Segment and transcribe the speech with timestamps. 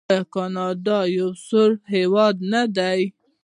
[0.09, 3.01] آیا کاناډا یو سوړ هیواد نه دی؟